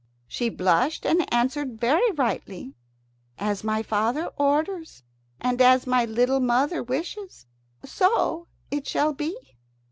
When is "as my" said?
3.37-3.83, 5.61-6.05